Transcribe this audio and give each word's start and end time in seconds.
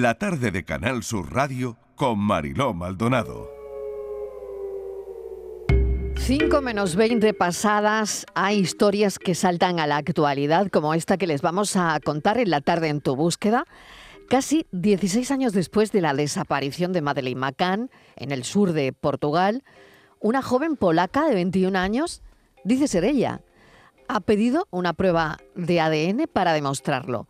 la 0.00 0.14
tarde 0.14 0.50
de 0.50 0.64
Canal 0.64 1.02
Sur 1.02 1.32
Radio 1.32 1.76
con 1.94 2.18
Mariló 2.18 2.74
Maldonado. 2.74 3.50
5 6.16 6.60
menos 6.62 6.96
20 6.96 7.34
pasadas, 7.34 8.26
hay 8.34 8.58
historias 8.58 9.18
que 9.18 9.34
saltan 9.34 9.78
a 9.78 9.86
la 9.86 9.98
actualidad, 9.98 10.68
como 10.68 10.94
esta 10.94 11.16
que 11.16 11.26
les 11.26 11.42
vamos 11.42 11.76
a 11.76 12.00
contar 12.00 12.38
en 12.38 12.50
la 12.50 12.60
tarde 12.60 12.88
en 12.88 13.00
tu 13.00 13.14
búsqueda. 13.14 13.66
Casi 14.28 14.66
16 14.72 15.30
años 15.30 15.52
después 15.52 15.92
de 15.92 16.00
la 16.00 16.14
desaparición 16.14 16.92
de 16.92 17.02
Madeleine 17.02 17.40
McCann 17.40 17.90
en 18.16 18.32
el 18.32 18.44
sur 18.44 18.72
de 18.72 18.92
Portugal, 18.92 19.62
una 20.18 20.40
joven 20.42 20.76
polaca 20.76 21.26
de 21.26 21.34
21 21.34 21.78
años, 21.78 22.22
dice 22.64 22.88
ser 22.88 23.04
ella, 23.04 23.42
ha 24.08 24.20
pedido 24.20 24.66
una 24.70 24.92
prueba 24.92 25.38
de 25.54 25.80
ADN 25.80 26.26
para 26.32 26.52
demostrarlo. 26.52 27.28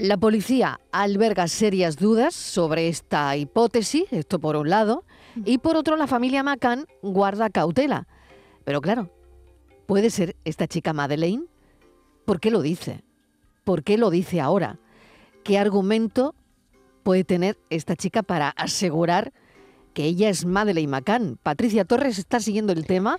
La 0.00 0.16
policía 0.16 0.80
alberga 0.92 1.46
serias 1.46 1.98
dudas 1.98 2.34
sobre 2.34 2.88
esta 2.88 3.36
hipótesis, 3.36 4.04
esto 4.12 4.38
por 4.38 4.56
un 4.56 4.70
lado, 4.70 5.04
y 5.44 5.58
por 5.58 5.76
otro 5.76 5.96
la 5.96 6.06
familia 6.06 6.42
McCann 6.42 6.86
guarda 7.02 7.50
cautela. 7.50 8.08
Pero 8.64 8.80
claro, 8.80 9.10
¿puede 9.84 10.08
ser 10.08 10.36
esta 10.46 10.66
chica 10.66 10.94
Madeleine? 10.94 11.44
¿Por 12.24 12.40
qué 12.40 12.50
lo 12.50 12.62
dice? 12.62 13.04
¿Por 13.62 13.82
qué 13.82 13.98
lo 13.98 14.08
dice 14.08 14.40
ahora? 14.40 14.78
¿Qué 15.44 15.58
argumento 15.58 16.34
puede 17.02 17.24
tener 17.24 17.58
esta 17.68 17.94
chica 17.94 18.22
para 18.22 18.48
asegurar 18.48 19.34
que 19.92 20.04
ella 20.04 20.30
es 20.30 20.46
Madeleine 20.46 20.92
McCann? 20.92 21.38
Patricia 21.42 21.84
Torres 21.84 22.18
está 22.18 22.40
siguiendo 22.40 22.72
el 22.72 22.86
tema. 22.86 23.18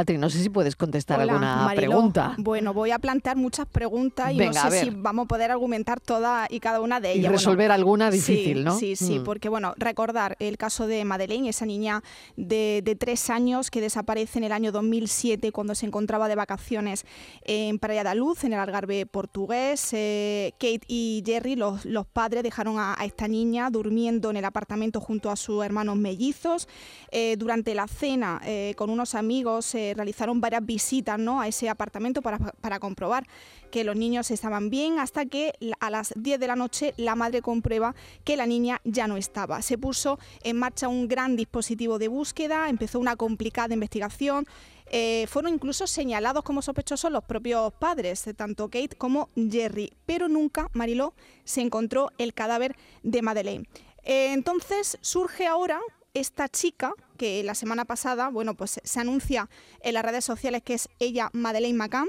Patri, 0.00 0.16
no 0.16 0.30
sé 0.30 0.42
si 0.42 0.48
puedes 0.48 0.76
contestar 0.76 1.20
alguna 1.20 1.70
pregunta. 1.76 2.34
Bueno, 2.38 2.72
voy 2.72 2.90
a 2.90 2.98
plantear 2.98 3.36
muchas 3.36 3.66
preguntas 3.66 4.32
y 4.32 4.38
no 4.38 4.50
sé 4.54 4.80
si 4.80 4.88
vamos 4.88 5.24
a 5.24 5.28
poder 5.28 5.50
argumentar 5.50 6.00
todas 6.00 6.50
y 6.50 6.58
cada 6.58 6.80
una 6.80 7.00
de 7.00 7.12
ellas. 7.12 7.26
Y 7.26 7.28
resolver 7.28 7.70
alguna 7.70 8.10
difícil, 8.10 8.64
¿no? 8.64 8.78
Sí, 8.78 8.96
sí, 8.96 9.18
mm. 9.18 9.24
porque 9.24 9.50
bueno, 9.50 9.74
recordar 9.76 10.36
el 10.38 10.56
caso 10.56 10.86
de 10.86 11.04
Madeleine, 11.04 11.50
esa 11.50 11.66
niña 11.66 12.02
de, 12.38 12.96
tres 12.98 13.28
años 13.28 13.70
que 13.70 13.82
desaparece 13.82 14.38
en 14.38 14.44
el 14.44 14.52
año 14.52 14.72
2007 14.72 15.52
cuando 15.52 15.74
se 15.74 15.84
encontraba 15.84 16.28
de 16.28 16.34
vacaciones 16.34 17.04
en 17.44 17.78
Praia 17.78 18.02
da 18.02 18.14
Luz, 18.14 18.44
en 18.44 18.54
el 18.54 18.58
Algarve 18.58 19.04
portugués. 19.04 19.90
Eh, 19.92 20.54
Kate 20.54 20.86
y 20.88 21.22
Jerry, 21.26 21.56
los, 21.56 21.84
los 21.84 22.06
padres, 22.06 22.42
dejaron 22.42 22.78
a, 22.78 22.96
esta 23.04 23.28
niña 23.28 23.68
durmiendo 23.68 24.30
en 24.30 24.38
el 24.38 24.46
apartamento 24.46 24.98
junto 24.98 25.30
a 25.30 25.36
sus 25.36 25.62
hermanos 25.62 25.96
mellizos. 25.96 26.68
Eh, 27.10 27.36
durante 27.36 27.74
la 27.74 27.86
cena 27.86 28.40
eh, 28.46 28.72
con 28.76 28.88
unos 28.88 29.14
amigos 29.14 29.74
realizaron 29.94 30.40
varias 30.40 30.64
visitas 30.64 31.18
¿no? 31.18 31.40
a 31.40 31.48
ese 31.48 31.68
apartamento 31.68 32.22
para, 32.22 32.38
para, 32.38 32.78
comprobar 32.78 33.26
que 33.70 33.84
los 33.84 33.96
niños 33.96 34.30
estaban 34.30 34.70
bien, 34.70 34.98
hasta 34.98 35.26
que 35.26 35.52
a 35.80 35.90
las 35.90 36.12
10 36.16 36.40
de 36.40 36.46
la 36.46 36.56
noche 36.56 36.94
la 36.96 37.14
madre 37.14 37.42
comprueba 37.42 37.94
que 38.24 38.36
la 38.36 38.46
niña 38.46 38.80
ya 38.84 39.06
no 39.06 39.16
estaba. 39.16 39.62
Se 39.62 39.78
puso 39.78 40.18
en 40.42 40.56
marcha 40.56 40.88
un 40.88 41.08
gran 41.08 41.36
dispositivo 41.36 41.98
de 41.98 42.08
búsqueda, 42.08 42.68
empezó 42.68 42.98
una 42.98 43.16
complicada 43.16 43.74
investigación. 43.74 44.46
Eh, 44.92 45.26
fueron 45.28 45.54
incluso 45.54 45.86
señalados 45.86 46.42
como 46.42 46.62
sospechosos 46.62 47.12
los 47.12 47.22
propios 47.22 47.72
padres, 47.74 48.24
tanto 48.36 48.68
Kate 48.68 48.96
como 48.96 49.28
Jerry, 49.36 49.92
pero 50.04 50.28
nunca, 50.28 50.68
Mariló, 50.72 51.14
se 51.44 51.60
encontró 51.60 52.10
el 52.18 52.34
cadáver 52.34 52.74
de 53.04 53.22
Madeleine. 53.22 53.68
Eh, 54.02 54.32
entonces 54.32 54.98
surge 55.00 55.46
ahora 55.46 55.80
esta 56.14 56.48
chica, 56.48 56.92
que 57.16 57.42
la 57.42 57.54
semana 57.54 57.84
pasada, 57.84 58.28
bueno, 58.28 58.54
pues 58.54 58.80
se 58.82 59.00
anuncia 59.00 59.48
en 59.82 59.94
las 59.94 60.04
redes 60.04 60.24
sociales 60.24 60.62
que 60.62 60.74
es 60.74 60.88
ella 60.98 61.30
Madeleine 61.32 61.78
McCann, 61.78 62.08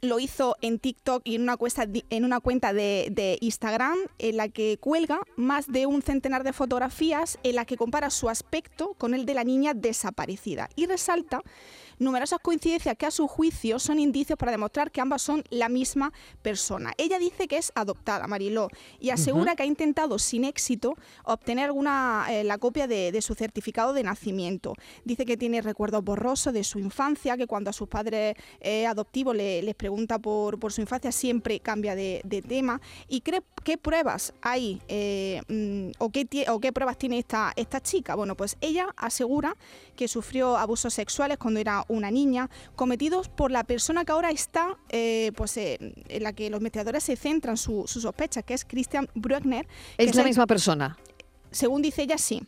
lo 0.00 0.20
hizo 0.20 0.56
en 0.60 0.78
TikTok 0.78 1.22
y 1.24 1.34
en 1.34 1.42
una, 1.42 1.56
cuenta, 1.56 1.86
en 2.10 2.24
una 2.24 2.40
cuenta 2.40 2.72
de, 2.72 3.08
de, 3.10 3.36
Instagram 3.40 3.98
en 4.18 4.36
la 4.36 4.48
que 4.48 4.78
cuelga 4.78 5.20
más 5.36 5.66
de 5.66 5.86
un 5.86 6.02
centenar 6.02 6.44
de 6.44 6.52
fotografías 6.52 7.38
en 7.42 7.56
las 7.56 7.66
que 7.66 7.76
compara 7.76 8.10
su 8.10 8.28
aspecto 8.28 8.94
con 8.94 9.14
el 9.14 9.26
de 9.26 9.34
la 9.34 9.44
niña 9.44 9.74
desaparecida. 9.74 10.68
Y 10.76 10.86
resalta 10.86 11.42
numerosas 11.98 12.38
coincidencias 12.40 12.96
que 12.96 13.06
a 13.06 13.10
su 13.10 13.26
juicio 13.26 13.78
son 13.78 13.98
indicios 13.98 14.38
para 14.38 14.52
demostrar 14.52 14.90
que 14.90 15.00
ambas 15.00 15.22
son 15.22 15.44
la 15.50 15.68
misma 15.68 16.12
persona. 16.42 16.92
Ella 16.96 17.18
dice 17.18 17.48
que 17.48 17.58
es 17.58 17.72
adoptada, 17.74 18.26
Mariló, 18.26 18.68
y 19.00 19.10
asegura 19.10 19.56
que 19.56 19.62
ha 19.62 19.66
intentado 19.66 20.18
sin 20.18 20.44
éxito 20.44 20.94
obtener 21.24 21.66
alguna, 21.66 22.26
eh, 22.30 22.44
la 22.44 22.58
copia 22.58 22.86
de, 22.86 23.18
su 23.20 23.34
certificado 23.34 23.92
de 23.92 24.04
nacimiento. 24.04 24.74
Dice 25.04 25.24
que 25.24 25.36
tiene 25.36 25.60
recuerdos 25.60 26.04
borrosos 26.04 26.52
de 26.52 26.64
su 26.64 26.78
infancia, 26.78 27.36
que 27.36 27.46
cuando 27.46 27.70
a 27.70 27.72
sus 27.72 27.88
padres 27.88 28.36
eh, 28.60 28.86
adoptivos 28.86 29.34
les 29.34 29.74
pregunta 29.74 30.18
por, 30.18 30.58
por, 30.58 30.72
su 30.72 30.80
infancia 30.80 31.10
siempre 31.12 31.60
cambia 31.60 31.94
de, 31.94 32.22
tema. 32.48 32.80
¿Y 33.08 33.20
cree, 33.22 33.42
qué 33.64 33.76
pruebas 33.76 34.32
hay 34.40 34.80
eh, 34.88 35.42
mm, 35.48 35.90
o, 35.98 36.10
qué, 36.10 36.26
o 36.48 36.60
qué 36.60 36.72
pruebas 36.72 36.96
tiene 36.96 37.18
esta, 37.18 37.52
esta 37.56 37.80
chica? 37.80 38.14
Bueno, 38.14 38.36
pues 38.36 38.56
ella 38.60 38.86
asegura 38.96 39.56
que 39.96 40.08
sufrió 40.08 40.56
abusos 40.56 40.94
sexuales 40.94 41.38
cuando 41.38 41.60
era 41.60 41.84
una 41.88 42.10
niña, 42.10 42.50
cometidos 42.76 43.28
por 43.28 43.50
la 43.50 43.64
persona 43.64 44.04
que 44.04 44.12
ahora 44.12 44.30
está, 44.30 44.76
eh, 44.90 45.32
pues 45.36 45.56
eh, 45.56 45.78
en 46.08 46.22
la 46.22 46.32
que 46.32 46.50
los 46.50 46.58
investigadores 46.58 47.04
se 47.04 47.16
centran 47.16 47.56
su, 47.56 47.84
sospecha, 47.86 48.42
que 48.42 48.54
es 48.54 48.64
Christian 48.64 49.08
Bruckner. 49.14 49.66
¿Es 49.96 50.14
la 50.14 50.24
misma 50.24 50.46
persona? 50.46 50.96
Según 51.50 51.82
dice 51.82 52.02
ella, 52.02 52.18
sí 52.18 52.42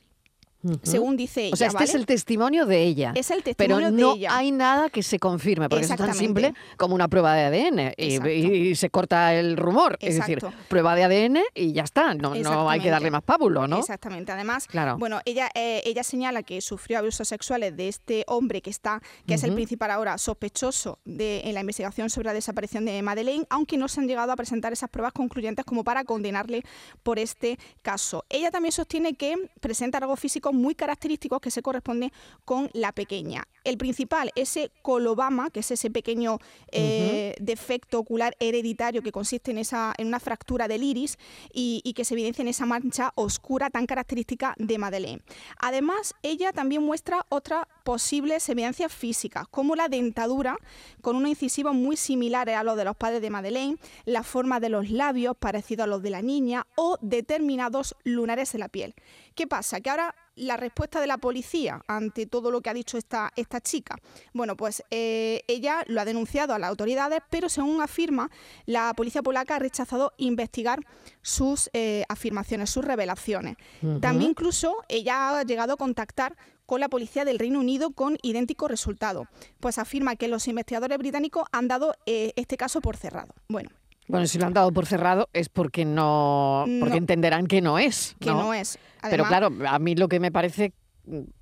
según 0.83 1.17
dice 1.17 1.45
ella. 1.45 1.55
O 1.55 1.57
sea, 1.57 1.69
este 1.69 1.85
es 1.85 1.95
el 1.95 2.07
testimonio 2.07 2.67
de 2.67 2.83
ella. 2.83 3.13
Es 3.15 3.31
el 3.31 3.43
testimonio 3.43 3.89
pero 3.91 3.91
no 3.91 4.15
hay 4.29 4.53
nada 4.53 4.91
que 4.91 5.03
se 5.03 5.19
confirme, 5.19 5.69
porque 5.69 5.85
es 5.85 5.97
tan 5.97 6.15
simple 6.15 6.55
como 6.77 6.95
una 6.95 7.09
prueba 7.09 7.35
de 7.35 7.45
ADN 7.45 7.95
y, 7.97 8.75
se 8.75 8.91
corta 8.91 9.35
el 9.35 9.57
rumor. 9.57 9.97
Es 10.01 10.17
decir, 10.17 10.41
prueba 10.69 10.95
de 10.95 11.05
ADN 11.05 11.39
y 11.55 11.73
ya 11.73 11.83
está, 11.83 12.15
no, 12.15 12.35
no 12.35 12.71
hay 12.71 12.81
que 12.81 12.91
darle 12.91 13.11
más 13.11 13.23
pábulo, 13.23 13.67
¿no? 13.67 13.79
Exactamente. 13.79 14.33
Además, 14.33 14.67
claro. 14.67 14.97
bueno, 14.99 15.21
ella, 15.25 15.51
eh, 15.55 15.83
ella 15.85 16.05
señala 16.05 16.43
que 16.43 16.61
sufrió 16.61 16.99
abusos 16.99 17.29
sexuales 17.29 17.77
de 17.77 17.89
este 17.89 18.25
hombre 18.27 18.63
que 18.63 18.71
está, 18.71 19.01
que 19.27 19.35
es 19.35 19.45
el 19.45 19.55
principal 19.55 19.91
ahora 19.91 20.19
sospechoso 20.19 20.99
de, 21.05 21.43
en 21.45 21.55
la 21.55 21.61
investigación 21.61 22.11
sobre 22.11 22.27
la 22.27 22.35
desaparición 22.35 22.85
de 22.85 23.01
Madeleine, 23.03 23.47
aunque 23.51 23.77
no 23.77 23.89
se 23.89 24.01
han 24.01 24.09
llegado 24.09 24.33
a 24.33 24.37
presentar 24.37 24.73
esas 24.73 24.91
pruebas 24.91 25.13
concluyentes 25.13 25.65
como 25.65 25.85
para 25.85 26.05
condenarle 26.05 26.63
por 27.03 27.19
este 27.19 27.59
caso. 27.83 28.25
Ella 28.29 28.51
también 28.51 28.73
sostiene 28.73 29.15
que 29.15 29.35
presenta 29.61 29.99
algo 29.99 30.17
físico 30.17 30.50
muy 30.53 30.75
característicos 30.75 31.41
que 31.41 31.51
se 31.51 31.63
corresponden 31.63 32.13
con 32.45 32.71
la 32.73 32.93
pequeña. 32.93 33.45
El 33.65 33.77
principal, 33.77 34.33
ese 34.37 34.71
colobama, 34.83 35.51
que 35.51 35.61
es 35.61 35.71
ese 35.71 35.91
pequeño 35.91 36.39
eh, 36.73 37.35
defecto 37.41 37.99
ocular 37.99 38.35
hereditario 38.41 39.03
que 39.03 39.13
consiste 39.13 39.51
en, 39.51 39.59
esa, 39.59 39.93
en 39.99 40.07
una 40.07 40.21
fractura 40.21 40.67
del 40.69 40.83
iris 40.83 41.19
y, 41.53 41.81
y, 41.85 41.93
que 41.93 42.05
se 42.05 42.15
evidencia 42.15 42.43
en 42.43 42.49
esa 42.49 42.65
mancha 42.65 43.13
oscura 43.17 43.71
tan 43.71 43.87
característica 43.87 44.55
de 44.57 44.79
Madeleine. 44.79 45.23
Además, 45.59 46.15
ella 46.23 46.53
también 46.53 46.83
muestra 46.83 47.27
otra 47.29 47.69
posibles 47.85 48.49
evidencias 48.49 48.93
físicas, 48.93 49.47
como 49.49 49.75
la 49.75 49.89
dentadura, 49.89 50.57
con 51.03 51.17
una 51.17 51.29
incisiva 51.29 51.73
muy 51.73 51.97
similar 51.97 52.49
a 52.49 52.63
los 52.63 52.77
de 52.77 52.85
los 52.85 52.97
padres 52.97 53.21
de 53.21 53.31
Madeleine, 53.31 53.79
la 54.05 54.23
forma 54.23 54.61
de 54.61 54.69
los 54.69 54.91
labios 54.91 55.37
parecido 55.37 55.85
a 55.85 55.87
los 55.87 56.03
de 56.03 56.11
la 56.11 56.23
niña 56.23 56.67
o 56.77 56.99
determinados 57.01 57.97
lunares 58.05 58.55
en 58.55 58.61
la 58.61 58.69
piel. 58.69 58.95
¿Qué 59.35 59.47
pasa? 59.47 59.81
Que 59.81 59.91
ahora 59.91 60.15
la 60.41 60.57
respuesta 60.57 61.01
de 61.01 61.07
la 61.07 61.19
policía 61.19 61.83
ante 61.87 62.27
todo 62.27 62.51
lo 62.51 62.61
que 62.61 62.71
ha 62.71 62.75
dicho 62.75 62.99
esta, 62.99 63.33
esta 63.37 63.61
chica. 63.61 63.97
Bueno, 64.33 64.57
pues 64.57 64.83
eh, 64.91 65.43
ella 65.49 65.85
lo 65.87 66.01
ha 66.01 66.05
denunciado 66.05 66.55
a 66.55 66.59
las 66.59 66.71
autoridades, 66.71 67.21
pero 67.31 67.49
según 67.49 67.83
afirma, 67.83 68.31
la 68.67 68.93
policía 68.95 69.23
polaca 69.23 69.57
ha 69.57 69.59
rechazado 69.59 70.13
investigar 70.17 70.81
sus 71.23 71.71
eh, 71.73 72.05
afirmaciones, 72.09 72.71
sus 72.71 72.85
revelaciones. 72.85 73.57
También 74.01 74.31
incluso 74.31 74.77
ella 74.89 75.41
ha 75.41 75.43
llegado 75.43 75.75
a 75.75 75.77
contactar 75.77 76.37
con 76.71 76.81
la 76.81 76.89
policía 76.89 77.25
del 77.25 77.39
Reino 77.39 77.59
Unido 77.59 77.91
con 77.91 78.17
idéntico 78.23 78.69
resultado, 78.69 79.27
pues 79.59 79.77
afirma 79.79 80.15
que 80.15 80.29
los 80.29 80.47
investigadores 80.47 80.99
británicos 80.99 81.45
han 81.51 81.67
dado 81.67 81.95
eh, 82.07 82.33
este 82.37 82.57
caso 82.57 82.81
por 82.81 82.97
cerrado. 82.97 83.35
Bueno, 83.49 83.71
bueno, 84.11 84.27
si 84.27 84.39
lo 84.39 84.47
han 84.47 84.53
dado 84.53 84.73
por 84.73 84.87
cerrado 84.87 85.29
es 85.33 85.49
porque 85.49 85.85
no, 85.85 86.65
porque 86.81 86.99
entenderán 86.99 87.47
que 87.47 87.61
no 87.61 87.79
es. 87.79 88.17
Que 88.21 88.31
no 88.31 88.53
es. 88.53 88.79
Pero 89.09 89.25
claro, 89.25 89.51
a 89.67 89.79
mí 89.79 89.95
lo 89.95 90.09
que 90.09 90.21
me 90.21 90.31
parece, 90.31 90.73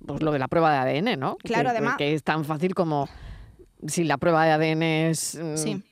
pues 0.05 0.21
lo 0.21 0.31
de 0.31 0.39
la 0.39 0.47
prueba 0.47 0.71
de 0.71 0.99
ADN, 0.99 1.19
¿no? 1.19 1.37
Claro, 1.37 1.69
que, 1.71 1.77
además. 1.77 1.95
Que 1.97 2.13
es 2.13 2.23
tan 2.23 2.45
fácil 2.45 2.73
como 2.75 3.09
si 3.87 4.03
la 4.03 4.17
prueba 4.17 4.45
de 4.45 4.51
ADN 4.51 4.83
es. 4.83 5.39
Sí 5.55 5.83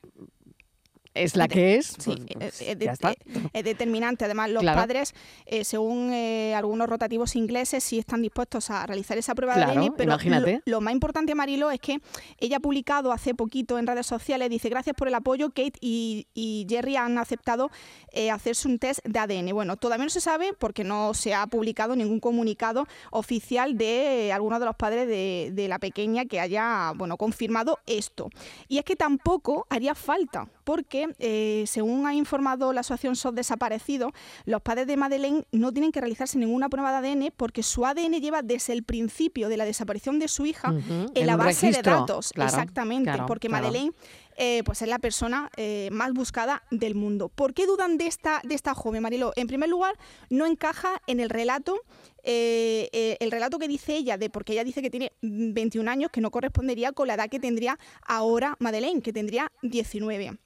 es 1.24 1.36
la 1.36 1.48
que 1.48 1.76
es. 1.76 1.94
Sí, 1.98 2.14
pues, 2.38 2.62
pues, 2.62 2.62
es, 3.52 3.64
determinante. 3.64 4.24
Además, 4.24 4.50
los 4.50 4.64
padres, 4.64 5.14
eh, 5.46 5.64
según 5.64 6.12
eh, 6.12 6.54
algunos 6.54 6.88
rotativos 6.88 7.36
ingleses, 7.36 7.82
sí 7.84 7.98
están 7.98 8.22
dispuestos 8.22 8.70
a 8.70 8.86
realizar 8.86 9.18
esa 9.18 9.34
prueba 9.34 9.56
de 9.56 9.64
ADN, 9.64 9.94
pero 9.96 10.16
lo, 10.64 10.80
más 10.80 10.92
importante, 10.92 11.34
Marilo, 11.34 11.70
es 11.70 11.80
que 11.80 12.00
ella 12.38 12.58
ha 12.58 12.60
publicado 12.60 13.12
hace 13.12 13.34
poquito 13.34 13.78
en 13.78 13.86
redes 13.86 14.06
sociales, 14.06 14.50
dice, 14.50 14.68
gracias 14.68 14.94
por 14.96 15.08
el 15.08 15.14
apoyo, 15.14 15.48
Kate 15.48 15.78
y, 15.80 16.26
Jerry 16.68 16.96
han 16.96 17.18
aceptado 17.18 17.70
eh, 18.12 18.30
hacerse 18.30 18.68
un 18.68 18.78
test 18.78 19.00
de 19.04 19.18
ADN. 19.18 19.50
Bueno, 19.52 19.76
todavía 19.76 20.04
no 20.04 20.10
se 20.10 20.20
sabe 20.20 20.52
porque 20.58 20.84
no 20.84 21.14
se 21.14 21.34
ha 21.34 21.46
publicado 21.46 21.96
ningún 21.96 22.20
comunicado 22.20 22.86
oficial 23.10 23.76
de 23.76 24.32
alguno 24.32 24.58
de 24.58 24.66
los 24.66 24.76
padres 24.76 25.08
de, 25.08 25.50
de 25.52 25.68
la 25.68 25.78
pequeña 25.78 26.24
que 26.26 26.40
haya, 26.40 26.92
bueno, 26.94 27.16
confirmado 27.16 27.78
esto. 27.86 28.30
Y 28.68 28.78
es 28.78 28.84
que 28.84 28.96
tampoco 28.96 29.66
haría 29.70 29.94
falta 29.94 30.48
porque, 30.68 31.08
eh, 31.18 31.64
según 31.66 32.06
ha 32.06 32.12
informado 32.12 32.74
la 32.74 32.80
asociación 32.80 33.16
SOS 33.16 33.34
Desaparecidos, 33.34 34.12
los 34.44 34.60
padres 34.60 34.86
de 34.86 34.98
Madeleine 34.98 35.46
no 35.50 35.72
tienen 35.72 35.92
que 35.92 35.98
realizarse 35.98 36.36
ninguna 36.36 36.68
prueba 36.68 37.00
de 37.00 37.08
ADN 37.08 37.32
porque 37.34 37.62
su 37.62 37.86
ADN 37.86 38.20
lleva 38.20 38.42
desde 38.42 38.74
el 38.74 38.82
principio 38.82 39.48
de 39.48 39.56
la 39.56 39.64
desaparición 39.64 40.18
de 40.18 40.28
su 40.28 40.44
hija 40.44 40.74
en 41.14 41.26
la 41.26 41.38
base 41.38 41.72
de 41.72 41.80
datos. 41.80 42.32
Exactamente, 42.36 43.12
porque 43.26 43.48
Madeleine 43.48 43.94
eh, 44.36 44.62
pues 44.66 44.82
es 44.82 44.88
la 44.88 44.98
persona 44.98 45.50
eh, 45.56 45.88
más 45.90 46.12
buscada 46.12 46.62
del 46.70 46.94
mundo. 46.94 47.30
¿Por 47.30 47.54
qué 47.54 47.64
dudan 47.64 47.96
de 47.96 48.06
esta, 48.06 48.42
de 48.44 48.54
esta 48.54 48.74
joven, 48.74 49.02
Marilo? 49.02 49.32
En 49.36 49.46
primer 49.46 49.70
lugar, 49.70 49.96
no 50.28 50.44
encaja 50.44 51.00
en 51.06 51.20
el 51.20 51.30
relato 51.30 51.80
eh, 52.24 53.16
el 53.20 53.30
relato 53.30 53.58
que 53.58 53.68
dice 53.68 53.96
ella, 53.96 54.18
de 54.18 54.28
porque 54.28 54.52
ella 54.52 54.64
dice 54.64 54.82
que 54.82 54.90
tiene 54.90 55.12
21 55.22 55.90
años, 55.90 56.10
que 56.10 56.20
no 56.20 56.30
correspondería 56.30 56.92
con 56.92 57.08
la 57.08 57.14
edad 57.14 57.30
que 57.30 57.40
tendría 57.40 57.78
ahora 58.06 58.54
Madeleine, 58.60 59.00
que 59.00 59.14
tendría 59.14 59.50
19. 59.62 60.36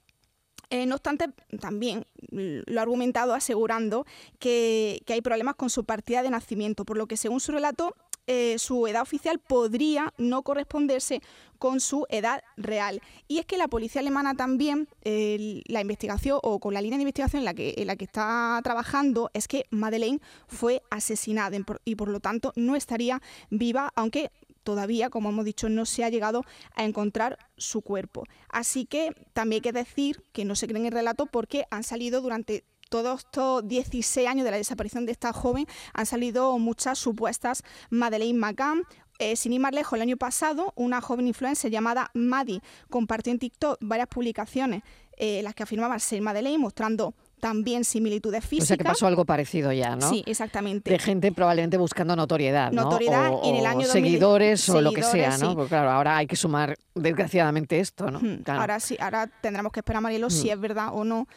No 0.71 0.95
obstante, 0.95 1.25
también 1.59 2.05
lo 2.29 2.79
ha 2.79 2.83
argumentado 2.83 3.33
asegurando 3.33 4.05
que, 4.39 5.01
que, 5.05 5.13
hay 5.13 5.21
problemas 5.21 5.55
con 5.55 5.69
su 5.69 5.83
partida 5.83 6.23
de 6.23 6.29
nacimiento, 6.29 6.85
por 6.85 6.97
lo 6.97 7.07
que 7.07 7.17
según 7.17 7.39
su 7.39 7.51
relato 7.51 7.95
eh, 8.25 8.55
su 8.57 8.87
edad 8.87 9.01
oficial 9.01 9.37
podría 9.37 10.13
no 10.17 10.43
corresponderse 10.43 11.21
con 11.59 11.81
su 11.81 12.05
edad 12.09 12.41
real. 12.55 13.01
Y 13.27 13.39
es 13.39 13.45
que 13.45 13.57
la 13.57 13.67
policía 13.67 13.99
alemana 13.99 14.33
también, 14.33 14.87
la 15.03 15.81
investigación 15.81 16.39
o 16.41 16.59
con 16.59 16.73
la 16.73 16.81
línea 16.81 16.97
de 16.97 17.03
investigación 17.03 17.41
en 17.41 17.45
la, 17.45 17.53
que, 17.53 17.73
en 17.77 17.87
la 17.87 17.97
que 17.97 18.05
está 18.05 18.59
trabajando, 18.63 19.29
es 19.33 19.47
que 19.49 19.65
Madeleine 19.71 20.21
fue 20.47 20.81
asesinada 20.89 21.57
y 21.83 21.95
por 21.95 22.07
lo 22.07 22.21
tanto 22.21 22.53
no 22.55 22.77
estaría 22.77 23.21
viva, 23.49 23.91
aunque 23.95 24.31
todavía, 24.63 25.09
como 25.09 25.29
hemos 25.29 25.45
dicho, 25.45 25.69
no 25.69 25.85
se 25.85 26.03
ha 26.03 26.09
llegado 26.09 26.43
a 26.75 26.83
encontrar 26.83 27.37
su 27.57 27.81
cuerpo. 27.81 28.23
Así 28.49 28.85
que 28.85 29.13
también 29.33 29.57
hay 29.57 29.61
que 29.61 29.73
decir 29.73 30.23
que 30.31 30.45
no 30.45 30.55
se 30.55 30.67
creen 30.67 30.85
el 30.85 30.91
relato 30.91 31.25
porque 31.25 31.65
han 31.69 31.83
salido 31.83 32.21
durante 32.21 32.63
todos 32.89 33.21
estos 33.21 33.67
16 33.67 34.27
años 34.27 34.45
de 34.45 34.51
la 34.51 34.57
desaparición 34.57 35.07
de 35.07 35.13
esta 35.13 35.33
joven 35.33 35.65
han 35.93 36.05
salido 36.05 36.59
muchas 36.59 36.99
supuestas 36.99 37.63
Madeleine 37.89 38.37
McCann, 38.37 38.83
eh, 39.17 39.35
sin 39.35 39.53
ir 39.53 39.59
más 39.59 39.73
lejos, 39.73 39.93
el 39.93 40.03
año 40.03 40.17
pasado, 40.17 40.73
una 40.75 41.01
joven 41.01 41.27
influencer 41.27 41.71
llamada 41.71 42.11
Maddie 42.13 42.61
compartió 42.91 43.31
en 43.31 43.39
TikTok 43.39 43.77
varias 43.81 44.07
publicaciones 44.09 44.83
eh, 45.17 45.41
las 45.43 45.53
que 45.53 45.63
afirmaba 45.63 45.97
ser 45.99 46.21
Madeleine, 46.21 46.57
mostrando 46.57 47.13
también 47.43 47.83
similitudes 47.83 48.41
físicas. 48.45 48.63
O 48.63 48.67
sea 48.67 48.77
que 48.77 48.85
pasó 48.85 49.05
algo 49.05 49.25
parecido 49.25 49.73
ya, 49.73 49.97
¿no? 49.97 50.09
Sí, 50.09 50.23
exactamente. 50.25 50.89
De 50.89 50.97
gente 50.97 51.29
probablemente 51.33 51.75
buscando 51.75 52.15
notoriedad, 52.15 52.71
¿no? 52.71 52.83
Notoriedad 52.83 53.31
o, 53.33 53.41
en 53.43 53.57
el 53.57 53.65
año 53.65 53.85
seguidores 53.85 54.69
o 54.69 54.79
lo 54.79 54.93
que 54.93 55.03
sea, 55.03 55.37
¿no? 55.37 55.53
Porque 55.53 55.67
claro, 55.67 55.91
ahora 55.91 56.15
hay 56.15 56.25
que 56.25 56.37
sumar 56.37 56.77
desgraciadamente 56.95 57.81
esto, 57.81 58.09
¿no? 58.09 58.21
Ahora 58.47 58.79
sí, 58.79 58.95
ahora 58.97 59.27
tendremos 59.27 59.73
que 59.73 59.81
esperar, 59.81 60.01
Marielo, 60.01 60.29
si 60.29 60.51
es 60.51 60.57
verdad 60.57 60.91
o 60.93 61.03
no 61.03 61.27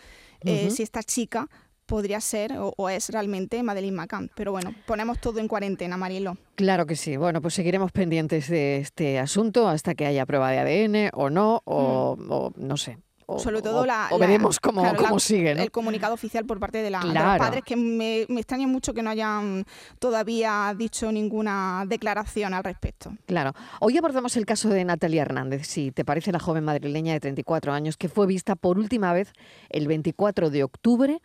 eh, 0.43 0.71
si 0.71 0.85
esta 0.85 1.03
chica 1.03 1.49
podría 1.87 2.21
ser 2.21 2.53
o, 2.57 2.89
es 2.89 3.09
realmente 3.09 3.61
Madeleine 3.65 3.97
McCann. 3.97 4.31
Pero 4.37 4.53
bueno, 4.53 4.77
ponemos 4.87 5.21
todo 5.21 5.41
en 5.41 5.49
cuarentena, 5.49 5.97
Marilo. 5.97 6.37
Claro 6.55 6.87
que 6.87 6.95
sí. 6.95 7.17
Bueno, 7.17 7.43
pues 7.43 7.55
seguiremos 7.55 7.91
pendientes 7.91 8.49
de 8.49 8.77
este 8.77 9.19
asunto 9.19 9.69
hasta 9.69 9.97
que 9.97 10.07
haya 10.07 10.25
prueba 10.25 10.53
de 10.53 10.59
ADN 10.61 11.11
o 11.15 11.31
no, 11.31 11.63
o 11.65 12.17
mm. 12.17 12.65
no 12.65 12.77
sé, 12.77 12.99
sobre 13.39 13.61
todo 13.61 13.85
la, 13.85 14.09
o 14.11 14.19
veremos 14.19 14.61
cómo, 14.61 14.95
cómo 14.95 15.19
sigue, 15.19 15.51
el 15.51 15.71
comunicado 15.71 16.15
oficial 16.15 16.45
por 16.45 16.61
parte 16.61 16.79
de, 16.83 16.91
la, 16.91 17.03
los 17.03 17.39
padres, 17.39 17.65
que 17.65 17.75
me, 17.75 18.25
me, 18.29 18.41
extraña 18.41 18.69
mucho 18.69 18.95
que 18.95 19.03
no 19.03 19.11
hayan 19.11 19.65
todavía 19.99 20.73
dicho 20.77 21.11
ninguna 21.11 21.85
declaración 21.89 22.55
al 22.55 22.63
respecto. 22.63 23.13
Claro. 23.27 23.53
Hoy 23.81 23.99
abordamos 23.99 24.37
el 24.37 24.47
caso 24.47 24.69
de 24.69 24.85
Natalia 24.85 25.23
Hernández, 25.23 25.67
si 25.67 25.91
te 25.91 26.05
parece 26.05 26.31
la 26.31 26.39
joven 26.39 26.65
madrileña 26.65 27.15
de 27.15 27.21
34 27.21 27.73
años, 27.73 27.97
que 27.97 28.09
fue 28.09 28.27
vista 28.27 28.55
por 28.55 28.79
última 28.79 29.13
vez 29.13 29.33
el 29.71 29.89
24 29.89 30.51
de 30.51 30.63
octubre 30.63 31.21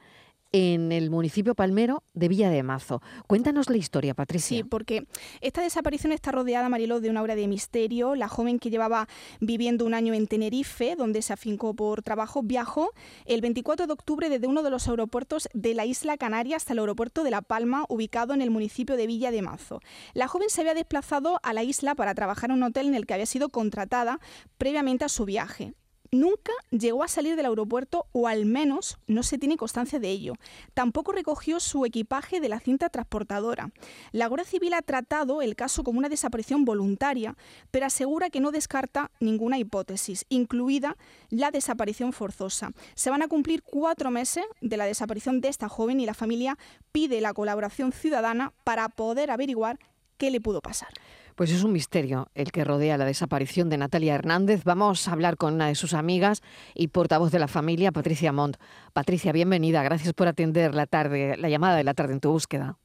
en 0.51 0.91
el 0.91 1.09
municipio 1.09 1.55
palmero 1.55 2.03
de 2.13 2.27
Villa 2.27 2.49
de 2.49 2.63
Mazo. 2.63 3.01
Cuéntanos 3.27 3.69
la 3.69 3.77
historia, 3.77 4.13
Patricia. 4.13 4.57
Sí, 4.57 4.63
porque 4.63 5.07
esta 5.39 5.61
desaparición 5.61 6.11
está 6.11 6.31
rodeada, 6.31 6.69
Marilo, 6.69 6.99
de 6.99 7.09
una 7.09 7.21
obra 7.21 7.35
de 7.35 7.47
misterio. 7.47 8.15
La 8.15 8.27
joven 8.27 8.59
que 8.59 8.69
llevaba 8.69 9.07
viviendo 9.39 9.85
un 9.85 9.93
año 9.93 10.13
en 10.13 10.27
Tenerife, 10.27 10.95
donde 10.95 11.21
se 11.21 11.33
afincó 11.33 11.73
por 11.73 12.03
trabajo, 12.03 12.43
viajó 12.43 12.91
el 13.25 13.41
24 13.41 13.87
de 13.87 13.93
octubre 13.93 14.29
desde 14.29 14.47
uno 14.47 14.63
de 14.63 14.69
los 14.69 14.87
aeropuertos 14.87 15.47
de 15.53 15.73
la 15.73 15.85
isla 15.85 16.17
Canaria 16.17 16.57
hasta 16.57 16.73
el 16.73 16.79
aeropuerto 16.79 17.23
de 17.23 17.31
La 17.31 17.41
Palma, 17.41 17.85
ubicado 17.87 18.33
en 18.33 18.41
el 18.41 18.51
municipio 18.51 18.97
de 18.97 19.07
Villa 19.07 19.31
de 19.31 19.41
Mazo. 19.41 19.79
La 20.13 20.27
joven 20.27 20.49
se 20.49 20.61
había 20.61 20.73
desplazado 20.73 21.39
a 21.43 21.53
la 21.53 21.63
isla 21.63 21.95
para 21.95 22.13
trabajar 22.13 22.49
en 22.49 22.57
un 22.57 22.63
hotel 22.63 22.87
en 22.87 22.95
el 22.95 23.05
que 23.05 23.13
había 23.13 23.25
sido 23.25 23.49
contratada 23.49 24.19
previamente 24.57 25.05
a 25.05 25.09
su 25.09 25.25
viaje 25.25 25.73
nunca 26.11 26.51
llegó 26.71 27.03
a 27.03 27.07
salir 27.07 27.35
del 27.35 27.45
aeropuerto 27.45 28.05
o 28.11 28.27
al 28.27 28.45
menos 28.45 28.97
no 29.07 29.23
se 29.23 29.37
tiene 29.37 29.57
constancia 29.57 29.99
de 29.99 30.09
ello. 30.09 30.33
Tampoco 30.73 31.13
recogió 31.13 31.59
su 31.59 31.85
equipaje 31.85 32.41
de 32.41 32.49
la 32.49 32.59
cinta 32.59 32.89
transportadora. 32.89 33.71
La 34.11 34.27
Guardia 34.27 34.45
Civil 34.45 34.73
ha 34.73 34.81
tratado 34.81 35.41
el 35.41 35.55
caso 35.55 35.83
como 35.83 35.99
una 35.99 36.09
desaparición 36.09 36.65
voluntaria, 36.65 37.35
pero 37.71 37.85
asegura 37.85 38.29
que 38.29 38.41
no 38.41 38.51
descarta 38.51 39.11
ninguna 39.19 39.57
hipótesis, 39.57 40.25
incluida 40.29 40.97
la 41.29 41.51
desaparición 41.51 42.13
forzosa. 42.13 42.71
Se 42.93 43.09
van 43.09 43.21
a 43.21 43.27
cumplir 43.27 43.63
cuatro 43.63 44.11
meses 44.11 44.43
de 44.59 44.77
la 44.77 44.85
desaparición 44.85 45.41
de 45.41 45.47
esta 45.47 45.69
joven 45.69 45.99
y 45.99 46.05
la 46.05 46.13
familia 46.13 46.57
pide 46.91 47.21
la 47.21 47.33
colaboración 47.33 47.93
ciudadana 47.93 48.53
para 48.63 48.89
poder 48.89 49.31
averiguar 49.31 49.79
qué 50.17 50.29
le 50.29 50.41
pudo 50.41 50.61
pasar. 50.61 50.89
Pues 51.35 51.51
es 51.51 51.63
un 51.63 51.71
misterio 51.71 52.27
el 52.35 52.51
que 52.51 52.63
rodea 52.63 52.97
la 52.97 53.05
desaparición 53.05 53.69
de 53.69 53.77
Natalia 53.77 54.15
Hernández. 54.15 54.63
Vamos 54.63 55.07
a 55.07 55.13
hablar 55.13 55.37
con 55.37 55.53
una 55.53 55.67
de 55.67 55.75
sus 55.75 55.93
amigas 55.93 56.41
y 56.73 56.89
portavoz 56.89 57.31
de 57.31 57.39
la 57.39 57.47
familia, 57.47 57.91
Patricia 57.91 58.31
Montt. 58.31 58.57
Patricia, 58.93 59.31
bienvenida. 59.31 59.81
Gracias 59.83 60.13
por 60.13 60.27
atender 60.27 60.75
la 60.75 60.85
tarde, 60.85 61.37
la 61.37 61.49
llamada 61.49 61.75
de 61.77 61.83
la 61.83 61.93
tarde 61.93 62.13
en 62.13 62.19
tu 62.19 62.31
búsqueda. 62.31 62.77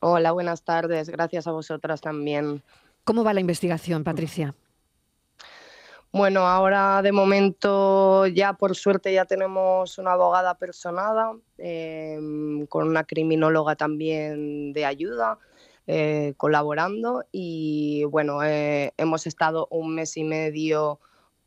Hola, 0.00 0.32
buenas 0.32 0.62
tardes. 0.62 1.10
Gracias 1.10 1.46
a 1.46 1.52
vosotras 1.52 2.00
también. 2.00 2.62
¿Cómo 3.04 3.24
va 3.24 3.34
la 3.34 3.40
investigación, 3.40 4.04
Patricia? 4.04 4.54
Bueno, 6.12 6.46
ahora 6.46 7.02
de 7.02 7.12
momento 7.12 8.26
ya 8.26 8.54
por 8.54 8.74
suerte 8.74 9.12
ya 9.12 9.26
tenemos 9.26 9.98
una 9.98 10.12
abogada 10.12 10.54
personada 10.54 11.32
em, 11.58 12.66
con 12.66 12.88
una 12.88 13.04
criminóloga 13.04 13.76
también 13.76 14.72
de 14.72 14.86
ayuda 14.86 15.38
eh, 15.90 16.34
colaborando 16.36 17.24
y 17.32 18.04
bueno, 18.04 18.42
eh, 18.42 18.92
hemos 18.98 19.26
estado 19.26 19.68
un 19.70 19.94
mes 19.94 20.18
y 20.18 20.22
medio 20.22 21.00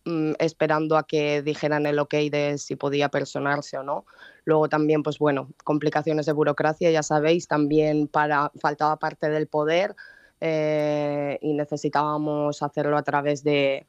mm, 0.05 0.31
esperando 0.39 0.97
a 0.97 1.05
que 1.05 1.43
dijeran 1.43 1.85
el 1.85 1.99
ok 1.99 2.15
de 2.31 2.57
si 2.57 2.75
podía 2.75 3.09
personarse 3.09 3.77
o 3.77 3.83
no. 3.83 4.03
Luego 4.45 4.67
también, 4.67 5.03
pues 5.03 5.19
bueno, 5.19 5.49
complicaciones 5.63 6.25
de 6.25 6.31
burocracia, 6.31 6.89
ya 6.89 7.03
sabéis, 7.03 7.47
también 7.47 8.07
para, 8.07 8.51
faltaba 8.59 8.97
parte 8.97 9.29
del 9.29 9.45
poder 9.45 9.95
eh, 10.39 11.37
y 11.39 11.53
necesitábamos 11.53 12.63
hacerlo 12.63 12.97
a 12.97 13.03
través 13.03 13.43
de, 13.43 13.85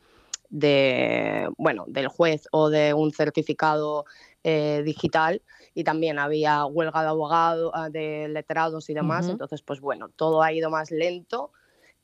de, 0.51 1.49
bueno, 1.57 1.87
del 1.89 2.09
juez 2.09 2.47
o 2.53 2.69
de 2.69 2.93
un 2.93 3.11
certificado 3.13 4.05
digital 4.45 5.41
y 5.75 5.85
también 5.85 6.19
había 6.19 6.65
huelga 6.67 7.03
de 7.03 7.09
abogados, 7.09 7.71
ah, 7.75 7.89
de 7.89 8.29
letrados 8.29 8.91
y 8.91 8.95
demás, 8.95 9.29
entonces 9.29 9.63
pues 9.63 9.81
bueno, 9.81 10.09
todo 10.09 10.43
ha 10.43 10.53
ido 10.53 10.71
más 10.71 10.91
lento, 10.91 11.51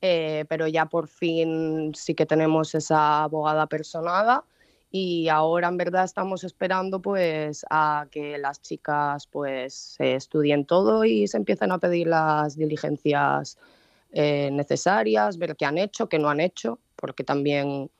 eh, 0.00 0.44
pero 0.48 0.66
ya 0.66 0.86
por 0.86 1.08
fin 1.08 1.92
sí 1.94 2.14
que 2.14 2.26
tenemos 2.26 2.74
esa 2.74 3.24
abogada 3.24 3.66
personada 3.66 4.44
y 4.90 5.28
ahora 5.28 5.68
en 5.68 5.76
verdad 5.76 6.04
estamos 6.04 6.44
esperando 6.44 7.02
pues 7.02 7.66
a 7.68 8.06
que 8.10 8.38
las 8.38 8.62
chicas 8.62 9.26
pues 9.26 9.74
se 9.74 10.14
estudien 10.14 10.64
todo 10.64 11.04
y 11.04 11.26
se 11.26 11.36
empiecen 11.36 11.72
a 11.72 11.78
pedir 11.78 12.06
las 12.06 12.56
diligencias 12.56 13.58
eh, 14.12 14.50
necesarias, 14.50 15.36
ver 15.36 15.56
qué 15.56 15.66
han 15.66 15.76
hecho, 15.76 16.08
qué 16.08 16.18
no 16.18 16.30
han 16.30 16.40
hecho, 16.40 16.78
porque 16.96 17.24
también 17.24 17.90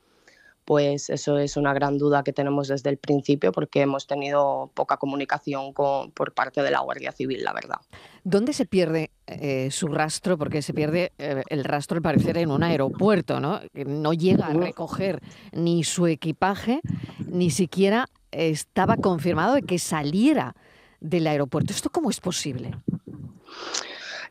pues 0.69 1.09
eso 1.09 1.39
es 1.39 1.57
una 1.57 1.73
gran 1.73 1.97
duda 1.97 2.23
que 2.23 2.35
tenemos 2.35 2.69
desde 2.69 2.91
el 2.91 2.99
principio 2.99 3.53
porque 3.53 3.81
hemos 3.81 4.07
tenido 4.07 4.71
poca 4.75 4.99
comunicación 4.99 5.73
con, 5.73 6.11
por 6.11 6.35
parte 6.35 6.63
de 6.63 6.71
la 6.71 6.81
Guardia 6.81 7.11
Civil, 7.11 7.43
la 7.43 7.55
verdad. 7.55 7.79
¿Dónde 8.23 8.53
se 8.53 8.67
pierde 8.67 9.11
eh, 9.27 9.71
su 9.71 9.89
rastro? 9.89 10.37
Porque 10.37 10.61
se 10.61 10.75
pierde 10.75 11.13
eh, 11.17 11.43
el 11.49 11.65
rastro, 11.65 11.97
al 11.97 12.03
parecer, 12.03 12.37
en 12.37 12.51
un 12.51 12.63
aeropuerto, 12.63 13.41
¿no? 13.41 13.63
No 13.73 14.13
llega 14.13 14.49
a 14.49 14.53
recoger 14.53 15.23
ni 15.53 15.85
su 15.85 16.07
equipaje, 16.07 16.83
ni 17.27 17.49
siquiera 17.49 18.11
estaba 18.31 18.99
confirmado 18.99 19.55
de 19.55 19.63
que 19.63 19.79
saliera 19.79 20.55
del 21.01 21.29
aeropuerto. 21.29 21.73
¿Esto 21.73 21.89
cómo 21.89 22.11
es 22.11 22.21
posible? 22.21 22.73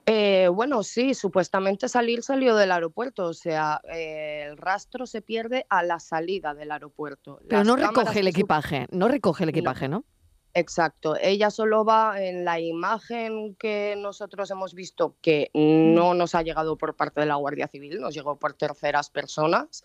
Eh, 0.10 0.48
bueno, 0.48 0.84
sí, 0.84 1.14
supuestamente 1.14 1.90
salir 1.90 2.24
salió 2.24 2.56
del 2.56 2.72
aeropuerto, 2.72 3.26
o 3.26 3.34
sea, 3.34 3.82
eh, 3.94 4.46
el 4.48 4.58
rastro 4.58 5.06
se 5.06 5.22
pierde 5.22 5.66
a 5.70 5.84
la 5.84 6.00
salida 6.00 6.54
del 6.54 6.72
aeropuerto. 6.72 7.42
Pero 7.50 7.66
no 7.66 7.76
recoge 7.76 8.22
el 8.22 8.28
equipaje, 8.28 8.88
no 8.92 9.10
recoge 9.10 9.44
el 9.44 9.50
equipaje, 9.50 9.90
¿no? 9.90 10.06
Exacto, 10.54 11.18
ella 11.22 11.52
solo 11.52 11.84
va 11.84 12.22
en 12.24 12.46
la 12.46 12.58
imagen 12.58 13.56
que 13.56 13.96
nosotros 13.98 14.50
hemos 14.50 14.74
visto 14.74 15.18
que 15.22 15.52
no 15.54 16.14
nos 16.14 16.36
ha 16.36 16.42
llegado 16.42 16.78
por 16.78 16.96
parte 16.96 17.20
de 17.20 17.28
la 17.28 17.36
Guardia 17.36 17.68
Civil, 17.68 18.00
nos 18.00 18.16
llegó 18.16 18.38
por 18.40 18.54
terceras 18.54 19.10
personas. 19.10 19.84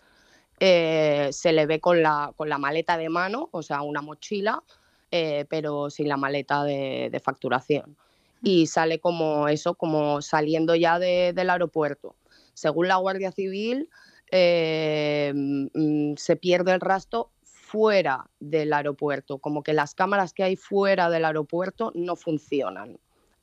eh, 0.59 1.29
se 1.31 1.51
le 1.51 1.65
ve 1.65 1.81
con 1.81 2.01
la, 2.01 2.31
con 2.37 2.47
la 2.47 2.57
maleta 2.57 2.97
de 2.97 3.09
mano, 3.09 3.49
o 3.51 3.61
sea, 3.61 3.81
una 3.81 4.01
mochila, 4.01 4.63
eh, 5.11 5.45
pero 5.49 5.89
sin 5.91 6.07
la 6.07 6.17
maleta 6.17 6.63
de, 6.63 7.21
facturación. 7.23 7.97
Y 8.43 8.67
sale 8.67 8.99
como 8.99 9.47
eso, 9.47 9.73
como 9.73 10.21
saliendo 10.21 10.75
ya 10.75 10.99
del 10.99 11.49
aeropuerto. 11.49 12.15
Según 12.53 12.89
la 12.89 12.97
Guardia 12.97 13.31
Civil, 13.31 13.89
mm, 14.31 16.15
se 16.17 16.35
pierde 16.35 16.73
el 16.73 16.81
rastro 16.81 17.31
fuera 17.73 18.29
del 18.39 18.71
aeropuerto, 18.73 19.39
como 19.39 19.63
que 19.63 19.73
las 19.73 19.95
cámaras 19.95 20.33
que 20.33 20.43
hay 20.43 20.55
fuera 20.55 21.09
del 21.09 21.25
aeropuerto 21.25 21.91
no 21.95 22.15
funcionan. 22.15 22.99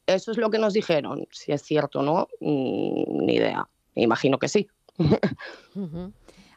Eso 0.06 0.30
es 0.30 0.36
lo 0.36 0.50
que 0.50 0.58
nos 0.58 0.72
dijeron. 0.72 1.26
Si 1.32 1.50
es 1.50 1.62
cierto 1.62 2.00
o 2.00 2.02
no, 2.02 2.28
mm, 2.40 3.24
ni 3.26 3.34
idea. 3.36 3.68
Imagino 3.94 4.38
que 4.38 4.48
sí. 4.48 4.68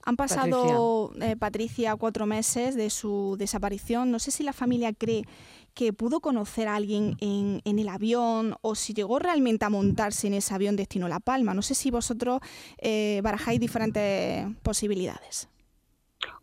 Han 0.06 0.18
pasado, 0.18 1.14
eh, 1.22 1.36
Patricia. 1.38 1.96
cuatro 1.96 2.26
meses 2.26 2.76
de 2.76 2.90
su 2.90 3.36
desaparición. 3.38 4.12
No 4.12 4.20
sé 4.20 4.32
si 4.32 4.44
la 4.44 4.54
familia 4.54 4.94
cree 4.94 5.24
que 5.74 5.94
pudo 5.94 6.20
conocer 6.20 6.68
a 6.68 6.76
alguien 6.76 7.18
en, 7.20 7.62
el 7.66 7.90
avión 7.90 8.56
o 8.62 8.76
si 8.76 8.94
llegó 8.94 9.20
realmente 9.20 9.66
a 9.66 9.70
montarse 9.70 10.28
en 10.28 10.36
ese 10.36 10.54
avión 10.54 10.76
destino 10.76 11.06
a 11.06 11.10
La 11.10 11.20
Palma. 11.20 11.54
No 11.54 11.62
sé 11.62 11.74
si 11.74 11.90
vosotros 11.90 12.42
eh, 12.78 13.22
barajáis 13.24 13.60
diferentes 13.60 14.46
posibilidades. 14.62 15.48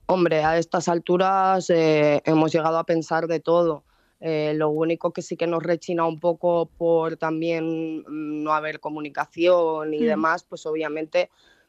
Hombre, 0.07 0.43
a 0.43 0.59
estas 0.59 0.89
alturas 0.89 1.71
eh, 1.71 2.21
hemos 2.25 2.53
llegado 2.53 2.79
a 2.79 2.85
pensar 2.85 3.29
de 3.29 3.41
todo. 3.41 3.85
Eh, 4.21 4.53
lo 4.55 4.69
único 4.69 5.13
que 5.13 5.23
sí 5.23 5.37
que 5.37 5.47
nos 5.47 5.63
rechina 5.63 6.05
un 6.05 6.21
poco 6.21 6.67
por 6.67 7.17
también 7.17 8.01
mm, 8.01 8.43
no 8.43 8.53
haber 8.53 8.81
comunicación 8.81 9.95
y 9.95 10.01
mm. 10.01 10.07
demás, 10.07 10.45
pues 10.45 10.67
obviamente 10.67 11.31
mm, 11.31 11.60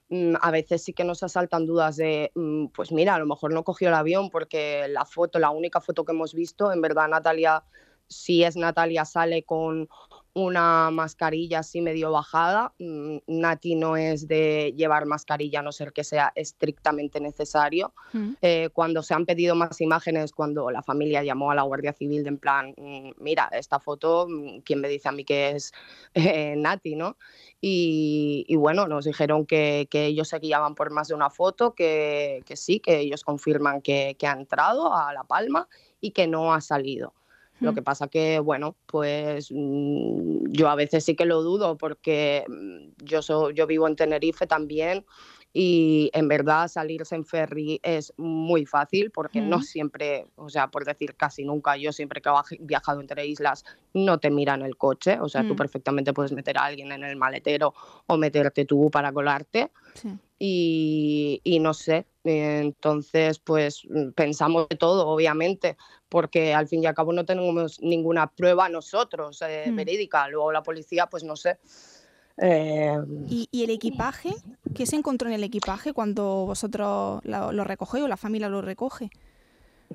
a 0.41 0.51
veces 0.51 0.83
sí 0.83 0.93
que 0.93 1.03
nos 1.03 1.23
asaltan 1.23 1.65
dudas 1.65 1.95
de, 1.95 2.31
pues 2.73 2.91
mira, 2.91 3.15
a 3.15 3.19
lo 3.19 3.25
mejor 3.25 3.53
no 3.53 3.63
cogió 3.63 3.87
el 3.87 3.93
avión 3.93 4.29
porque 4.29 4.87
la 4.89 5.05
foto, 5.05 5.39
la 5.39 5.51
única 5.51 5.79
foto 5.79 6.03
que 6.03 6.11
hemos 6.11 6.33
visto, 6.33 6.71
en 6.71 6.81
verdad 6.81 7.07
Natalia, 7.07 7.63
si 8.07 8.43
es 8.43 8.57
Natalia, 8.57 9.05
sale 9.05 9.43
con 9.43 9.87
una 10.33 10.91
mascarilla 10.91 11.59
así 11.59 11.81
medio 11.81 12.11
bajada. 12.11 12.73
Mm, 12.79 13.17
Nati 13.27 13.75
no 13.75 13.97
es 13.97 14.27
de 14.27 14.73
llevar 14.77 15.05
mascarilla 15.05 15.59
a 15.59 15.63
no 15.63 15.71
ser 15.71 15.91
que 15.91 16.03
sea 16.03 16.31
estrictamente 16.35 17.19
necesario. 17.19 17.93
Mm. 18.13 18.33
Eh, 18.41 18.69
cuando 18.73 19.03
se 19.03 19.13
han 19.13 19.25
pedido 19.25 19.55
más 19.55 19.81
imágenes, 19.81 20.31
cuando 20.31 20.71
la 20.71 20.83
familia 20.83 21.23
llamó 21.23 21.51
a 21.51 21.55
la 21.55 21.63
Guardia 21.63 21.93
Civil 21.93 22.23
de 22.23 22.29
en 22.29 22.37
plan, 22.37 22.73
mm, 22.77 23.11
mira, 23.17 23.49
esta 23.51 23.79
foto, 23.79 24.27
¿quién 24.63 24.79
me 24.79 24.87
dice 24.87 25.09
a 25.09 25.11
mí 25.11 25.25
que 25.25 25.51
es 25.51 25.73
eh, 26.13 26.55
Nati? 26.55 26.95
¿no? 26.95 27.17
Y, 27.59 28.55
bueno, 28.55 28.87
nos 28.87 29.05
dijeron 29.05 29.45
que, 29.45 29.87
ellos 29.91 30.29
se 30.29 30.39
guiaban 30.39 30.75
por 30.75 30.91
más 30.91 31.09
de 31.09 31.13
una 31.13 31.29
foto, 31.29 31.75
que, 31.75 32.43
sí, 32.55 32.79
que 32.79 32.99
ellos 32.99 33.23
confirman 33.23 33.81
que, 33.81 34.15
que 34.17 34.27
ha 34.27 34.33
entrado 34.33 34.95
a 34.95 35.13
La 35.13 35.23
Palma 35.23 35.67
y 35.99 36.11
que 36.11 36.27
no 36.27 36.53
ha 36.53 36.61
salido. 36.61 37.13
Lo 37.61 37.73
que 37.73 37.81
pasa 37.81 38.07
que, 38.07 38.39
bueno, 38.39 38.75
pues 38.87 39.51
mm, 39.51 40.47
yo 40.49 40.67
a 40.67 40.75
veces 40.75 41.05
sí 41.05 41.15
que 41.15 41.25
lo 41.25 41.43
dudo 41.43 41.77
porque 41.77 42.43
mm, 42.47 43.05
yo, 43.05 43.51
yo 43.51 43.67
vivo 43.67 43.87
en 43.87 43.95
Tenerife 43.95 44.47
también 44.47 45.05
y 45.53 46.09
en 46.13 46.27
verdad 46.27 46.67
salirse 46.69 47.15
en 47.15 47.25
ferry 47.25 47.79
es 47.83 48.13
muy 48.17 48.65
fácil 48.65 49.11
porque 49.11 49.41
no 49.41 49.61
siempre, 49.61 50.25
o 50.35 50.49
sea, 50.49 50.69
por 50.69 50.85
decir 50.85 51.15
casi 51.15 51.43
nunca, 51.43 51.75
yo 51.77 51.91
siempre 51.91 52.21
que 52.21 52.29
he 52.29 52.57
viajado 52.61 53.01
entre 53.01 53.25
islas 53.27 53.65
no 53.93 54.17
te 54.17 54.31
miran 54.31 54.61
el 54.61 54.77
coche, 54.77 55.19
o 55.19 55.27
sea, 55.27 55.45
tú 55.45 55.53
mm. 55.53 55.57
perfectamente 55.57 56.13
puedes 56.13 56.31
meter 56.31 56.57
a 56.57 56.65
alguien 56.65 56.91
en 56.91 57.03
el 57.03 57.15
maletero 57.15 57.73
o 58.07 58.17
meterte 58.17 58.65
tú 58.65 58.89
para 58.89 59.11
colarte. 59.11 59.71
Y, 60.43 61.39
y, 61.43 61.59
no 61.59 61.75
sé, 61.75 62.07
entonces 62.23 63.37
pues 63.37 63.83
pensamos 64.15 64.67
de 64.69 64.75
todo, 64.75 65.07
obviamente, 65.07 65.77
porque 66.09 66.55
al 66.55 66.67
fin 66.67 66.81
y 66.81 66.87
al 66.87 66.95
cabo 66.95 67.13
no 67.13 67.25
tenemos 67.25 67.79
ninguna 67.79 68.25
prueba 68.25 68.67
nosotros 68.67 69.39
eh, 69.47 69.67
mm. 69.69 69.75
verídica. 69.75 70.27
Luego 70.29 70.51
la 70.51 70.63
policía, 70.63 71.05
pues 71.05 71.23
no 71.23 71.35
sé. 71.35 71.59
Eh, 72.37 72.97
¿Y, 73.27 73.47
el 73.63 73.69
equipaje? 73.69 74.31
¿Qué 74.73 74.87
se 74.87 74.95
encontró 74.95 75.27
en 75.27 75.35
el 75.35 75.43
equipaje 75.43 75.93
cuando 75.93 76.47
vosotros 76.47 77.21
lo, 77.23 77.51
lo 77.51 77.63
recogéis 77.63 78.05
o 78.05 78.07
la 78.07 78.17
familia 78.17 78.49
lo 78.49 78.63
recoge? 78.63 79.11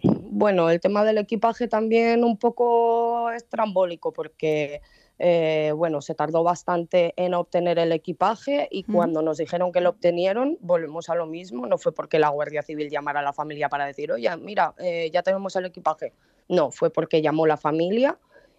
Bueno, 0.05 0.71
el 0.71 0.79
tema 0.81 1.03
del 1.03 1.19
equipaje 1.19 1.67
también 1.67 2.23
un 2.23 2.37
poco 2.37 3.33
estrambólico 3.33 4.13
porque 4.13 4.81
eh, 5.19 5.73
bueno, 5.75 6.03
se 6.03 6.15
tardó 6.15 6.43
bastante 6.43 7.15
en 7.17 7.35
obtener 7.35 7.79
el 7.79 7.93
equipaje 7.93 8.69
y 8.71 8.83
cuando 8.83 9.23
nos 9.23 9.39
dijeron 9.39 9.73
que 9.73 9.81
lo 9.81 9.91
obtenieron, 9.91 10.59
volvemos 10.61 11.09
a 11.09 11.15
lo 11.15 11.27
mismo. 11.27 11.67
No 11.67 11.79
fue 11.79 11.93
porque 11.93 12.19
la 12.19 12.29
Guardia 12.29 12.63
Civil 12.63 12.91
llamara 12.91 13.21
a 13.21 13.23
la 13.23 13.33
familia 13.33 13.69
para 13.69 13.87
decir, 13.87 14.13
oye, 14.13 14.35
mira, 14.37 14.75
eh, 14.79 15.11
ya 15.13 15.23
tenemos 15.23 15.57
el 15.57 15.67
equipaje. 15.67 16.13
No, 16.49 16.71
fue 16.71 16.91
porque 16.91 17.23
llamó 17.23 17.47
la 17.47 17.57
familia 17.57 18.19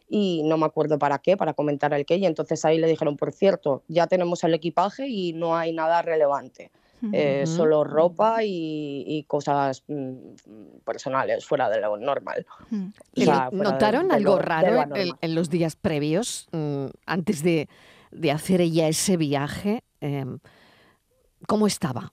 y 0.09 0.41
no 0.45 0.57
me 0.57 0.65
acuerdo 0.65 0.97
para 0.97 1.19
qué, 1.19 1.37
para 1.37 1.53
comentar 1.53 1.93
el 1.93 2.05
qué. 2.05 2.15
Y 2.15 2.25
entonces 2.25 2.65
ahí 2.65 2.79
le 2.79 2.87
dijeron, 2.87 3.17
por 3.17 3.31
cierto, 3.33 3.83
ya 3.87 4.07
tenemos 4.07 4.43
el 4.43 4.53
equipaje 4.53 5.07
y 5.07 5.33
no 5.33 5.55
hay 5.55 5.73
nada 5.73 6.01
relevante. 6.01 6.71
Eh, 7.13 7.45
solo 7.45 7.83
ropa 7.83 8.39
y, 8.41 9.23
cosas 9.27 9.83
mm, 9.87 10.79
personales 10.83 11.45
fuera 11.45 11.69
de 11.69 11.79
lo 11.79 11.97
normal. 11.97 12.45
¿Notaron 13.51 14.11
algo 14.11 14.39
raro 14.39 14.83
en, 14.95 15.35
los 15.35 15.49
días 15.49 15.75
previos, 15.75 16.47
mm, 16.51 16.87
antes 17.05 17.43
de, 17.43 17.67
hacer 18.31 18.61
ella 18.61 18.87
ese 18.87 19.17
viaje? 19.17 19.83
Em, 20.01 20.39
¿Cómo 21.45 21.67
estaba? 21.67 22.11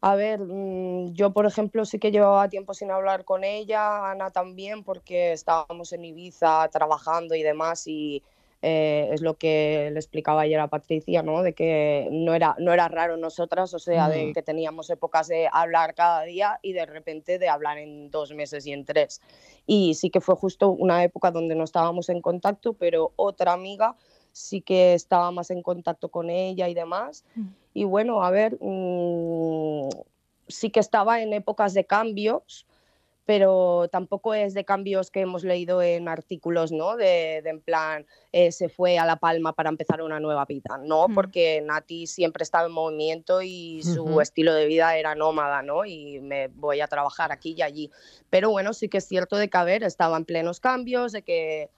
A 0.00 0.14
ver, 0.14 0.40
mm, 0.40 1.12
yo 1.12 1.32
por 1.32 1.46
ejemplo 1.46 1.84
sí 1.84 1.98
que 1.98 2.10
llevaba 2.10 2.48
tiempo 2.48 2.74
sin 2.74 2.90
hablar 2.90 3.24
con 3.24 3.44
ella, 3.44 4.10
Ana 4.10 4.30
también, 4.30 4.84
porque 4.84 5.32
estábamos 5.32 5.92
en 5.92 6.04
Ibiza 6.04 6.68
trabajando 6.70 7.34
y 7.34 7.42
demás 7.42 7.86
y 7.86 8.22
eh, 8.60 9.10
es 9.12 9.20
lo 9.20 9.36
que 9.36 9.90
le 9.92 9.98
explicaba 9.98 10.40
ayer 10.40 10.58
a 10.58 10.66
Patricia, 10.66 11.22
¿no? 11.22 11.42
De 11.42 11.52
que 11.52 12.08
no 12.10 12.34
era, 12.34 12.56
no 12.58 12.72
era 12.72 12.88
raro 12.88 13.16
nosotras, 13.16 13.72
o 13.72 13.78
sea, 13.78 14.08
de 14.08 14.32
que 14.32 14.42
teníamos 14.42 14.90
épocas 14.90 15.28
de 15.28 15.48
hablar 15.52 15.94
cada 15.94 16.22
día 16.22 16.58
y 16.60 16.72
de 16.72 16.84
repente 16.84 17.38
de 17.38 17.48
hablar 17.48 17.78
en 17.78 18.10
dos 18.10 18.32
meses 18.32 18.66
y 18.66 18.72
en 18.72 18.84
tres. 18.84 19.20
Y 19.66 19.94
sí 19.94 20.10
que 20.10 20.20
fue 20.20 20.34
justo 20.34 20.70
una 20.70 21.04
época 21.04 21.30
donde 21.30 21.54
no 21.54 21.62
estábamos 21.62 22.08
en 22.08 22.20
contacto, 22.20 22.72
pero 22.72 23.12
otra 23.14 23.52
amiga 23.52 23.94
sí 24.32 24.60
que 24.60 24.94
estaba 24.94 25.30
más 25.30 25.50
en 25.50 25.62
contacto 25.62 26.08
con 26.08 26.28
ella 26.28 26.68
y 26.68 26.74
demás. 26.74 27.24
Mm. 27.36 27.46
Y 27.74 27.84
bueno, 27.84 28.24
a 28.24 28.30
ver, 28.30 28.58
mm, 28.60 29.88
sí 30.48 30.70
que 30.70 30.80
estaba 30.80 31.22
en 31.22 31.32
épocas 31.32 31.74
de 31.74 31.84
cambios, 31.84 32.66
pero 33.28 33.88
tampoco 33.92 34.32
es 34.32 34.54
de 34.54 34.64
cambios 34.64 35.10
que 35.10 35.20
hemos 35.20 35.44
leído 35.44 35.82
en 35.82 36.08
artículos, 36.08 36.72
¿no? 36.72 36.96
De, 36.96 37.36
en 37.44 37.60
plan, 37.60 38.06
eh, 38.32 38.52
se 38.52 38.70
fue 38.70 38.98
a 38.98 39.04
La 39.04 39.16
Palma 39.16 39.52
para 39.52 39.68
empezar 39.68 40.00
una 40.00 40.18
nueva 40.18 40.46
vida, 40.46 40.78
¿no? 40.82 41.08
Porque 41.14 41.60
Nati 41.60 42.06
siempre 42.06 42.42
estaba 42.42 42.68
en 42.68 42.72
movimiento 42.72 43.42
y 43.42 43.82
su 43.82 44.22
estilo 44.22 44.54
de 44.54 44.64
vida 44.64 44.96
era 44.96 45.14
nómada, 45.14 45.60
¿no? 45.60 45.84
Y 45.84 46.20
me 46.20 46.48
voy 46.48 46.80
a 46.80 46.86
trabajar 46.86 47.30
aquí 47.30 47.54
y 47.54 47.60
allí. 47.60 47.90
Pero 48.30 48.48
bueno, 48.48 48.72
sí 48.72 48.88
que 48.88 48.96
es 48.96 49.06
cierto 49.06 49.36
de 49.36 49.50
que, 49.50 49.58
a 49.58 49.64
ver, 49.64 49.82
estaba 49.82 50.16
en 50.16 50.24
plenos 50.24 50.58
cambios, 50.58 51.12
de 51.12 51.20
que 51.20 51.68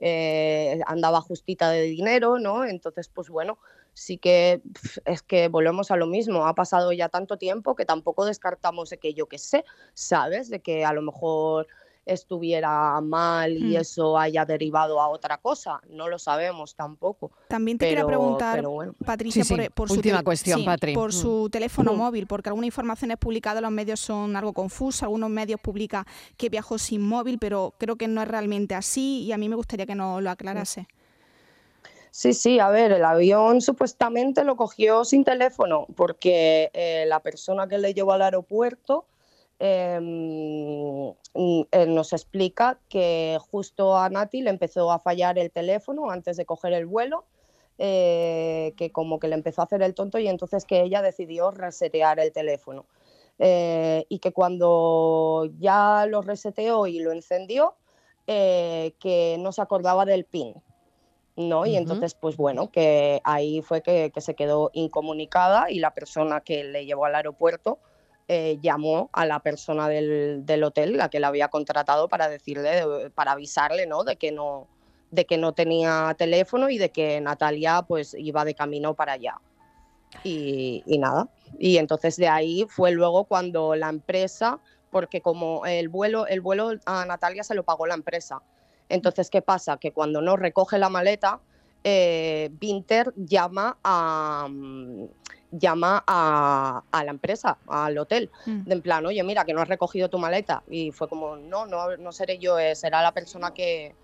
eh, 0.00 0.80
andaba 0.86 1.20
justita 1.20 1.70
de 1.70 1.82
dinero, 1.82 2.38
¿no? 2.38 2.64
Entonces, 2.64 3.08
pues 3.08 3.28
bueno, 3.28 3.58
sí 3.92 4.18
que 4.18 4.62
es 5.04 5.22
que 5.22 5.48
volvemos 5.48 5.90
a 5.90 5.96
lo 5.96 6.06
mismo. 6.06 6.46
Ha 6.46 6.54
pasado 6.54 6.92
ya 6.92 7.08
tanto 7.08 7.36
tiempo 7.36 7.76
que 7.76 7.84
tampoco 7.84 8.24
descartamos 8.24 8.90
de 8.90 8.98
que 8.98 9.14
yo 9.14 9.26
sé, 9.38 9.64
¿sabes? 9.94 10.48
De 10.50 10.60
que 10.60 10.84
a 10.84 10.92
lo 10.92 11.02
mejor 11.02 11.68
estuviera 12.12 13.00
mal 13.00 13.56
y 13.56 13.76
mm. 13.76 13.76
eso 13.76 14.18
haya 14.18 14.44
derivado 14.44 15.00
a 15.00 15.08
otra 15.08 15.38
cosa. 15.38 15.80
No 15.88 16.08
lo 16.08 16.18
sabemos 16.18 16.74
tampoco. 16.74 17.30
También 17.48 17.78
te 17.78 17.88
quería 17.88 18.06
preguntar, 18.06 18.62
Patricia, 19.04 19.44
por, 19.74 19.88
su 19.88 20.00
cuestión, 20.24 20.64
por 20.94 21.12
su 21.12 21.48
teléfono 21.50 21.92
mm. 21.92 21.96
móvil, 21.96 22.26
porque 22.26 22.48
algunas 22.48 22.66
informaciones 22.66 23.16
publicadas 23.16 23.58
en 23.58 23.64
los 23.64 23.72
medios 23.72 24.00
son 24.00 24.36
algo 24.36 24.52
confusas. 24.52 25.04
Algunos 25.04 25.30
medios 25.30 25.60
publican 25.60 26.04
que 26.36 26.48
viajó 26.48 26.78
sin 26.78 27.02
móvil, 27.02 27.38
pero 27.38 27.74
creo 27.78 27.96
que 27.96 28.08
no 28.08 28.22
es 28.22 28.28
realmente 28.28 28.74
así 28.74 29.22
y 29.22 29.32
a 29.32 29.38
mí 29.38 29.48
me 29.48 29.56
gustaría 29.56 29.86
que 29.86 29.94
nos 29.94 30.22
lo 30.22 30.30
aclarase. 30.30 30.86
Sí, 32.10 32.34
sí, 32.34 32.58
a 32.58 32.68
ver, 32.70 32.92
el 32.92 33.04
avión 33.04 33.60
supuestamente 33.60 34.42
lo 34.42 34.56
cogió 34.56 35.04
sin 35.04 35.24
teléfono 35.24 35.86
porque 35.94 36.70
eh, 36.74 37.04
la 37.06 37.20
persona 37.20 37.68
que 37.68 37.78
le 37.78 37.94
llevó 37.94 38.12
al 38.12 38.22
aeropuerto 38.22 39.06
em, 39.60 41.12
eh, 41.34 41.86
nos 41.86 42.12
explica 42.12 42.78
que 42.88 43.38
justo 43.50 43.96
a 43.96 44.08
Nati 44.08 44.42
le 44.42 44.50
empezó 44.50 44.90
a 44.90 44.98
fallar 44.98 45.38
el 45.38 45.50
teléfono 45.50 46.10
antes 46.10 46.36
de 46.36 46.44
coger 46.44 46.72
el 46.72 46.86
vuelo, 46.86 47.24
eh, 47.78 48.74
que 48.76 48.92
como 48.92 49.18
que 49.18 49.28
le 49.28 49.34
empezó 49.34 49.62
a 49.62 49.64
hacer 49.64 49.82
el 49.82 49.94
tonto 49.94 50.18
y 50.18 50.28
entonces 50.28 50.64
que 50.64 50.82
ella 50.82 51.02
decidió 51.02 51.50
resetear 51.50 52.20
el 52.20 52.32
teléfono. 52.32 52.86
y 53.42 54.18
que 54.18 54.32
cuando 54.32 55.48
ya 55.58 56.04
lo 56.06 56.20
reseteó 56.20 56.86
y 56.86 56.98
lo 57.00 57.12
encendió, 57.12 57.74
que 58.26 59.36
no 59.40 59.52
se 59.52 59.62
acordaba 59.62 60.04
del 60.04 60.24
PIN 60.24 60.54
¿no? 61.36 61.66
Y 61.66 61.76
entonces, 61.76 62.14
pues 62.14 62.36
bueno, 62.36 62.70
que 62.70 63.20
ahí 63.24 63.62
fue 63.62 63.82
que, 63.82 64.12
se 64.18 64.34
quedó 64.34 64.70
incomunicada 64.72 65.70
y 65.70 65.78
la 65.78 65.94
persona 65.94 66.40
que 66.40 66.64
le 66.64 66.86
llevó 66.86 67.06
al 67.06 67.14
aeropuerto 67.14 67.78
eh, 68.32 68.58
llamó 68.62 69.10
a 69.12 69.26
la 69.26 69.40
persona 69.40 69.88
del, 69.88 70.46
del, 70.46 70.62
hotel, 70.62 70.96
la 70.96 71.08
que 71.10 71.18
la 71.18 71.26
había 71.26 71.48
contratado, 71.48 72.08
para 72.08 72.28
decirle, 72.28 73.10
para 73.12 73.32
avisarle, 73.32 73.88
¿no? 73.88 74.04
De 74.04 74.14
que 74.14 74.30
no, 74.30 74.68
de 75.10 75.24
que 75.24 75.36
no 75.36 75.52
tenía 75.52 76.14
teléfono 76.16 76.70
y 76.70 76.78
de 76.78 76.90
que 76.90 77.20
Natalia 77.20 77.82
pues 77.82 78.14
iba 78.14 78.44
de 78.44 78.54
camino 78.54 78.94
para 78.94 79.14
allá. 79.14 79.40
Y, 80.22 80.84
y, 80.86 80.98
nada. 80.98 81.28
Y 81.58 81.78
entonces 81.78 82.16
de 82.18 82.28
ahí 82.28 82.66
fue 82.68 82.92
luego 82.92 83.24
cuando 83.24 83.74
la 83.74 83.88
empresa, 83.88 84.60
porque 84.92 85.20
como 85.20 85.66
el 85.66 85.88
vuelo, 85.88 86.28
el 86.28 86.40
vuelo 86.40 86.70
a 86.86 87.04
Natalia 87.06 87.42
se 87.42 87.56
lo 87.56 87.64
pagó 87.64 87.88
la 87.88 87.94
empresa. 87.94 88.40
Entonces, 88.88 89.28
¿qué 89.28 89.42
pasa? 89.42 89.76
Que 89.76 89.90
cuando 89.90 90.22
no 90.22 90.36
recoge 90.36 90.78
la 90.78 90.88
maleta, 90.88 91.40
eh, 91.82 92.48
Winter 92.62 93.12
llama 93.16 93.76
a, 93.82 94.46
mm, 94.48 95.08
llama 95.50 96.02
a, 96.06 96.82
la 96.92 97.10
empresa, 97.10 97.58
al 97.66 97.98
hotel, 97.98 98.30
mm. 98.46 98.64
de 98.64 98.72
en 98.74 98.82
plan, 98.82 99.04
oye, 99.06 99.22
mira, 99.22 99.44
que 99.44 99.52
no 99.52 99.60
has 99.60 99.68
recogido 99.68 100.08
tu 100.08 100.18
maleta. 100.18 100.62
Y 100.68 100.92
fue 100.92 101.08
como, 101.08 101.36
no, 101.36 101.66
no, 101.66 101.96
no 101.96 102.12
seré 102.12 102.38
yo, 102.38 102.58
eh, 102.58 102.74
será 102.74 103.02
la 103.02 103.12
persona 103.12 103.52
que, 103.52 103.94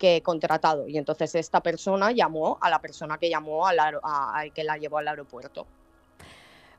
que 0.00 0.16
he 0.16 0.22
contratado. 0.22 0.88
Y 0.88 0.98
entonces 0.98 1.34
esta 1.36 1.60
persona 1.60 2.10
llamó 2.10 2.58
a 2.60 2.68
la 2.70 2.80
persona 2.80 3.18
que 3.18 3.30
llamó 3.30 3.66
al 3.68 3.78
a, 3.78 4.44
que 4.52 4.64
la 4.64 4.76
llevó 4.78 4.98
al 4.98 5.06
aeropuerto. 5.06 5.66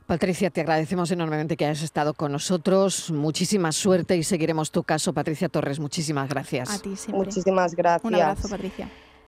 Patricia, 0.04 0.50
te 0.50 0.60
agradecemos 0.60 1.10
enormemente 1.10 1.56
que 1.56 1.64
hayas 1.64 1.82
estado 1.82 2.12
con 2.12 2.32
nosotros. 2.32 3.10
Muchísima 3.10 3.72
suerte 3.72 4.16
y 4.16 4.24
seguiremos 4.24 4.70
tu 4.70 4.82
caso. 4.82 5.14
Patricia 5.14 5.48
Torres, 5.48 5.78
muchísimas 5.78 6.28
gracias. 6.28 6.68
A 6.70 6.78
ti 6.80 6.94
Muchísimas 7.08 7.74
gracias. 7.74 8.04
Un 8.04 8.16
abrazo, 8.16 8.48
Patricia. 8.48 8.90